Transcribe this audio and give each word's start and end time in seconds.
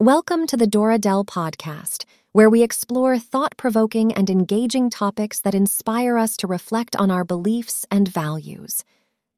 Welcome 0.00 0.46
to 0.48 0.58
the 0.58 0.66
Dora 0.66 0.98
Dell 0.98 1.24
podcast, 1.24 2.04
where 2.32 2.50
we 2.50 2.62
explore 2.62 3.18
thought 3.18 3.56
provoking 3.56 4.12
and 4.12 4.28
engaging 4.28 4.90
topics 4.90 5.40
that 5.40 5.54
inspire 5.54 6.18
us 6.18 6.36
to 6.36 6.46
reflect 6.46 6.94
on 6.96 7.10
our 7.10 7.24
beliefs 7.24 7.86
and 7.90 8.06
values. 8.06 8.84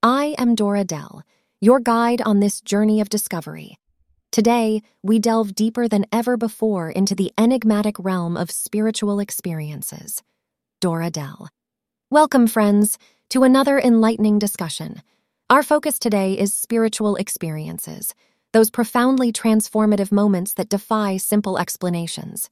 I 0.00 0.36
am 0.38 0.54
Dora 0.54 0.84
Dell, 0.84 1.24
your 1.60 1.80
guide 1.80 2.22
on 2.22 2.38
this 2.38 2.60
journey 2.60 3.00
of 3.00 3.08
discovery. 3.08 3.80
Today, 4.30 4.82
we 5.02 5.18
delve 5.18 5.56
deeper 5.56 5.88
than 5.88 6.06
ever 6.12 6.36
before 6.36 6.88
into 6.88 7.16
the 7.16 7.32
enigmatic 7.36 7.96
realm 7.98 8.36
of 8.36 8.52
spiritual 8.52 9.18
experiences. 9.18 10.22
Dora 10.80 11.10
Dell. 11.10 11.48
Welcome, 12.12 12.46
friends, 12.46 12.96
to 13.30 13.42
another 13.42 13.80
enlightening 13.80 14.38
discussion. 14.38 15.02
Our 15.50 15.64
focus 15.64 15.98
today 15.98 16.38
is 16.38 16.54
spiritual 16.54 17.16
experiences 17.16 18.14
those 18.54 18.70
profoundly 18.70 19.32
transformative 19.32 20.12
moments 20.12 20.54
that 20.54 20.68
defy 20.68 21.16
simple 21.16 21.58
explanations. 21.58 22.48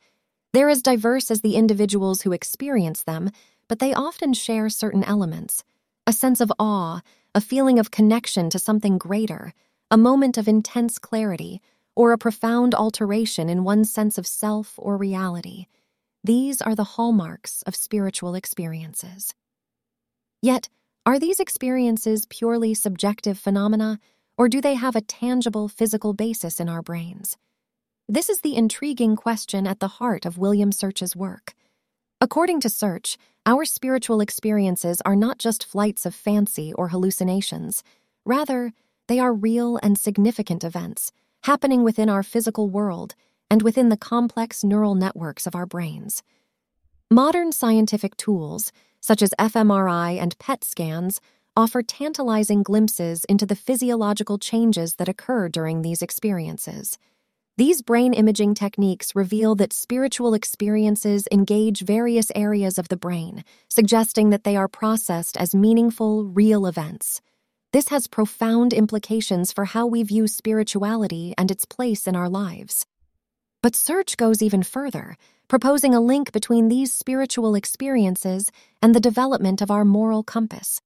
They're 0.52 0.68
as 0.68 0.82
diverse 0.82 1.30
as 1.30 1.42
the 1.42 1.54
individuals 1.54 2.22
who 2.22 2.32
experience 2.32 3.04
them, 3.04 3.30
but 3.68 3.78
they 3.78 3.94
often 3.94 4.34
share 4.34 4.68
certain 4.68 5.04
elements 5.04 5.62
a 6.04 6.12
sense 6.12 6.40
of 6.40 6.52
awe, 6.58 7.00
a 7.32 7.40
feeling 7.40 7.78
of 7.78 7.92
connection 7.92 8.50
to 8.50 8.58
something 8.58 8.98
greater, 8.98 9.54
a 9.88 9.96
moment 9.96 10.36
of 10.36 10.48
intense 10.48 10.98
clarity, 10.98 11.60
or 11.94 12.10
a 12.10 12.18
profound 12.18 12.74
alteration 12.74 13.48
in 13.48 13.62
one's 13.62 13.88
sense 13.88 14.18
of 14.18 14.26
self 14.26 14.74
or 14.78 14.96
reality. 14.96 15.66
These 16.24 16.60
are 16.60 16.74
the 16.74 16.98
hallmarks 16.98 17.62
of 17.62 17.76
spiritual 17.76 18.34
experiences. 18.34 19.32
Yet, 20.40 20.68
are 21.06 21.20
these 21.20 21.38
experiences 21.38 22.26
purely 22.26 22.74
subjective 22.74 23.38
phenomena? 23.38 24.00
Or 24.42 24.48
do 24.48 24.60
they 24.60 24.74
have 24.74 24.96
a 24.96 25.00
tangible 25.00 25.68
physical 25.68 26.14
basis 26.14 26.58
in 26.58 26.68
our 26.68 26.82
brains? 26.82 27.36
This 28.08 28.28
is 28.28 28.40
the 28.40 28.56
intriguing 28.56 29.14
question 29.14 29.68
at 29.68 29.78
the 29.78 30.02
heart 30.02 30.26
of 30.26 30.36
William 30.36 30.72
Search's 30.72 31.14
work. 31.14 31.54
According 32.20 32.58
to 32.62 32.68
Search, 32.68 33.16
our 33.46 33.64
spiritual 33.64 34.20
experiences 34.20 35.00
are 35.06 35.14
not 35.14 35.38
just 35.38 35.64
flights 35.64 36.04
of 36.04 36.12
fancy 36.12 36.72
or 36.72 36.88
hallucinations. 36.88 37.84
Rather, 38.26 38.72
they 39.06 39.20
are 39.20 39.32
real 39.32 39.78
and 39.80 39.96
significant 39.96 40.64
events 40.64 41.12
happening 41.44 41.84
within 41.84 42.08
our 42.08 42.24
physical 42.24 42.68
world 42.68 43.14
and 43.48 43.62
within 43.62 43.90
the 43.90 43.96
complex 43.96 44.64
neural 44.64 44.96
networks 44.96 45.46
of 45.46 45.54
our 45.54 45.66
brains. 45.66 46.24
Modern 47.12 47.52
scientific 47.52 48.16
tools, 48.16 48.72
such 49.00 49.22
as 49.22 49.34
fMRI 49.38 50.20
and 50.20 50.36
PET 50.40 50.64
scans, 50.64 51.20
offer 51.56 51.82
tantalizing 51.82 52.62
glimpses 52.62 53.24
into 53.26 53.44
the 53.44 53.56
physiological 53.56 54.38
changes 54.38 54.94
that 54.94 55.08
occur 55.08 55.48
during 55.48 55.82
these 55.82 56.00
experiences. 56.00 56.98
These 57.58 57.82
brain 57.82 58.14
imaging 58.14 58.54
techniques 58.54 59.14
reveal 59.14 59.54
that 59.56 59.74
spiritual 59.74 60.32
experiences 60.32 61.28
engage 61.30 61.82
various 61.82 62.32
areas 62.34 62.78
of 62.78 62.88
the 62.88 62.96
brain, 62.96 63.44
suggesting 63.68 64.30
that 64.30 64.44
they 64.44 64.56
are 64.56 64.68
processed 64.68 65.36
as 65.36 65.54
meaningful, 65.54 66.24
real 66.24 66.64
events. 66.64 67.20
This 67.72 67.88
has 67.88 68.06
profound 68.06 68.72
implications 68.72 69.52
for 69.52 69.66
how 69.66 69.86
we 69.86 70.02
view 70.02 70.26
spirituality 70.28 71.34
and 71.36 71.50
its 71.50 71.66
place 71.66 72.06
in 72.06 72.16
our 72.16 72.30
lives. 72.30 72.86
But 73.62 73.76
Search 73.76 74.16
goes 74.16 74.42
even 74.42 74.62
further, 74.62 75.16
proposing 75.48 75.94
a 75.94 76.00
link 76.00 76.32
between 76.32 76.68
these 76.68 76.94
spiritual 76.94 77.54
experiences 77.54 78.50
and 78.80 78.94
the 78.94 79.00
development 79.00 79.60
of 79.60 79.70
our 79.70 79.84
moral 79.84 80.22
compass. 80.22 80.80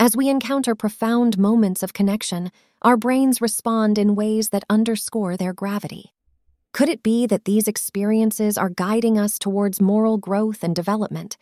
As 0.00 0.16
we 0.16 0.28
encounter 0.28 0.74
profound 0.74 1.38
moments 1.38 1.82
of 1.84 1.92
connection, 1.92 2.50
our 2.82 2.96
brains 2.96 3.40
respond 3.40 3.96
in 3.96 4.16
ways 4.16 4.48
that 4.48 4.64
underscore 4.68 5.36
their 5.36 5.52
gravity. 5.52 6.12
Could 6.72 6.88
it 6.88 7.04
be 7.04 7.26
that 7.26 7.44
these 7.44 7.68
experiences 7.68 8.58
are 8.58 8.70
guiding 8.70 9.16
us 9.16 9.38
towards 9.38 9.80
moral 9.80 10.18
growth 10.18 10.64
and 10.64 10.74
development? 10.74 11.36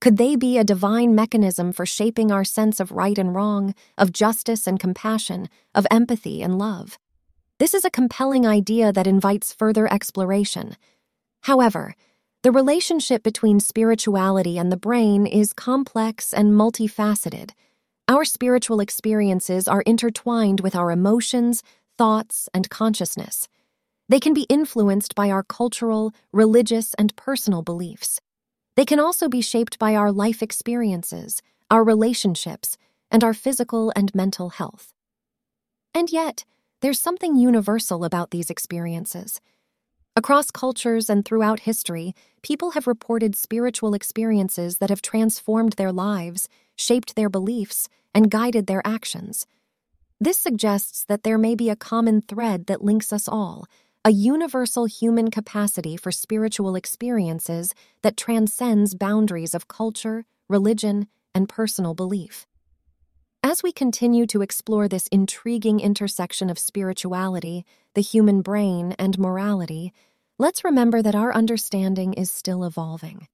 Could 0.00 0.16
they 0.16 0.34
be 0.34 0.56
a 0.56 0.64
divine 0.64 1.14
mechanism 1.14 1.72
for 1.72 1.84
shaping 1.84 2.32
our 2.32 2.42
sense 2.42 2.80
of 2.80 2.90
right 2.90 3.18
and 3.18 3.34
wrong, 3.34 3.74
of 3.98 4.14
justice 4.14 4.66
and 4.66 4.80
compassion, 4.80 5.50
of 5.74 5.86
empathy 5.90 6.40
and 6.40 6.56
love? 6.56 6.98
This 7.58 7.74
is 7.74 7.84
a 7.84 7.90
compelling 7.90 8.46
idea 8.46 8.92
that 8.92 9.06
invites 9.06 9.52
further 9.52 9.92
exploration. 9.92 10.74
However, 11.42 11.94
the 12.42 12.50
relationship 12.50 13.22
between 13.22 13.60
spirituality 13.60 14.56
and 14.56 14.72
the 14.72 14.78
brain 14.78 15.26
is 15.26 15.52
complex 15.52 16.32
and 16.32 16.54
multifaceted. 16.54 17.50
Our 18.10 18.24
spiritual 18.24 18.80
experiences 18.80 19.68
are 19.68 19.82
intertwined 19.82 20.62
with 20.62 20.74
our 20.74 20.90
emotions, 20.90 21.62
thoughts, 21.96 22.48
and 22.52 22.68
consciousness. 22.68 23.46
They 24.08 24.18
can 24.18 24.34
be 24.34 24.46
influenced 24.48 25.14
by 25.14 25.30
our 25.30 25.44
cultural, 25.44 26.12
religious, 26.32 26.92
and 26.94 27.14
personal 27.14 27.62
beliefs. 27.62 28.20
They 28.74 28.84
can 28.84 28.98
also 28.98 29.28
be 29.28 29.40
shaped 29.40 29.78
by 29.78 29.94
our 29.94 30.10
life 30.10 30.42
experiences, 30.42 31.40
our 31.70 31.84
relationships, 31.84 32.76
and 33.12 33.22
our 33.22 33.32
physical 33.32 33.92
and 33.94 34.12
mental 34.12 34.48
health. 34.48 34.92
And 35.94 36.10
yet, 36.10 36.44
there's 36.80 36.98
something 36.98 37.36
universal 37.36 38.04
about 38.04 38.32
these 38.32 38.50
experiences. 38.50 39.40
Across 40.16 40.50
cultures 40.50 41.08
and 41.08 41.24
throughout 41.24 41.60
history, 41.60 42.14
people 42.42 42.72
have 42.72 42.88
reported 42.88 43.36
spiritual 43.36 43.94
experiences 43.94 44.78
that 44.78 44.90
have 44.90 45.02
transformed 45.02 45.74
their 45.74 45.92
lives, 45.92 46.48
shaped 46.76 47.14
their 47.14 47.30
beliefs, 47.30 47.88
and 48.12 48.30
guided 48.30 48.66
their 48.66 48.82
actions. 48.84 49.46
This 50.20 50.36
suggests 50.36 51.04
that 51.04 51.22
there 51.22 51.38
may 51.38 51.54
be 51.54 51.70
a 51.70 51.76
common 51.76 52.20
thread 52.20 52.66
that 52.66 52.82
links 52.82 53.12
us 53.12 53.28
all, 53.28 53.66
a 54.04 54.10
universal 54.10 54.86
human 54.86 55.30
capacity 55.30 55.96
for 55.96 56.10
spiritual 56.10 56.74
experiences 56.74 57.72
that 58.02 58.16
transcends 58.16 58.96
boundaries 58.96 59.54
of 59.54 59.68
culture, 59.68 60.24
religion, 60.48 61.06
and 61.34 61.48
personal 61.48 61.94
belief. 61.94 62.48
As 63.42 63.62
we 63.62 63.72
continue 63.72 64.26
to 64.26 64.42
explore 64.42 64.86
this 64.86 65.06
intriguing 65.06 65.80
intersection 65.80 66.50
of 66.50 66.58
spirituality, 66.58 67.64
the 67.94 68.02
human 68.02 68.42
brain, 68.42 68.94
and 68.98 69.18
morality, 69.18 69.94
let's 70.38 70.62
remember 70.62 71.00
that 71.00 71.14
our 71.14 71.32
understanding 71.32 72.12
is 72.12 72.30
still 72.30 72.64
evolving. 72.64 73.28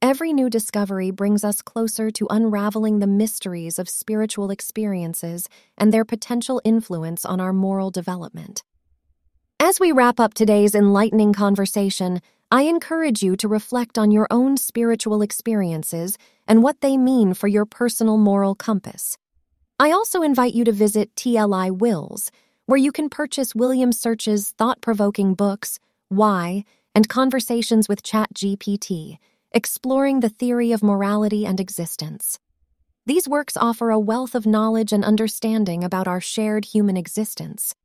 Every 0.00 0.32
new 0.32 0.48
discovery 0.48 1.10
brings 1.10 1.44
us 1.44 1.60
closer 1.60 2.10
to 2.12 2.26
unraveling 2.30 3.00
the 3.00 3.06
mysteries 3.06 3.78
of 3.78 3.86
spiritual 3.86 4.50
experiences 4.50 5.46
and 5.76 5.92
their 5.92 6.06
potential 6.06 6.62
influence 6.64 7.26
on 7.26 7.38
our 7.38 7.52
moral 7.52 7.90
development. 7.90 8.62
As 9.60 9.78
we 9.78 9.92
wrap 9.92 10.18
up 10.18 10.32
today's 10.32 10.74
enlightening 10.74 11.34
conversation, 11.34 12.22
I 12.50 12.62
encourage 12.62 13.22
you 13.22 13.36
to 13.36 13.48
reflect 13.48 13.98
on 13.98 14.10
your 14.10 14.26
own 14.30 14.56
spiritual 14.56 15.20
experiences 15.20 16.16
and 16.48 16.62
what 16.62 16.80
they 16.80 16.96
mean 16.96 17.34
for 17.34 17.46
your 17.46 17.66
personal 17.66 18.16
moral 18.16 18.54
compass. 18.54 19.18
I 19.78 19.90
also 19.90 20.22
invite 20.22 20.54
you 20.54 20.64
to 20.64 20.72
visit 20.72 21.14
TLI 21.16 21.70
Wills, 21.76 22.30
where 22.66 22.78
you 22.78 22.92
can 22.92 23.08
purchase 23.08 23.54
William 23.54 23.92
Search's 23.92 24.50
thought 24.52 24.80
provoking 24.80 25.34
books, 25.34 25.80
Why, 26.08 26.64
and 26.94 27.08
Conversations 27.08 27.88
with 27.88 28.02
ChatGPT 28.02 29.18
exploring 29.54 30.18
the 30.18 30.28
theory 30.28 30.72
of 30.72 30.82
morality 30.82 31.46
and 31.46 31.60
existence. 31.60 32.40
These 33.06 33.28
works 33.28 33.56
offer 33.56 33.90
a 33.90 34.00
wealth 34.00 34.34
of 34.34 34.46
knowledge 34.46 34.92
and 34.92 35.04
understanding 35.04 35.84
about 35.84 36.08
our 36.08 36.20
shared 36.20 36.64
human 36.64 36.96
existence. 36.96 37.76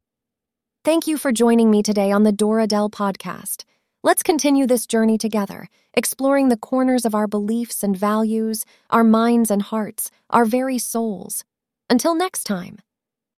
Thank 0.84 1.06
you 1.06 1.16
for 1.16 1.32
joining 1.32 1.70
me 1.70 1.84
today 1.84 2.12
on 2.12 2.24
the 2.24 2.32
Dora 2.32 2.66
Dell 2.66 2.90
podcast. 2.90 3.66
Let's 4.02 4.24
continue 4.24 4.66
this 4.66 4.88
journey 4.88 5.20
together, 5.20 5.68
exploring 5.94 6.50
the 6.50 6.58
corners 6.58 7.06
of 7.06 7.14
our 7.14 7.28
beliefs 7.28 7.84
and 7.84 7.96
values, 7.96 8.66
our 8.90 9.04
minds 9.04 9.52
and 9.52 9.62
hearts, 9.62 10.10
our 10.32 10.46
very 10.46 10.80
souls. 10.80 11.44
Until 11.90 12.14
next 12.14 12.44
time. 12.44 12.78